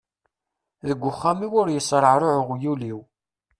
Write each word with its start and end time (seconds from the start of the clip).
Deg 0.87 0.99
uxxam-iw 1.09 1.53
ur 1.61 1.67
yesreɛruɛ 1.71 2.35
uɣyul-iw! 2.41 2.99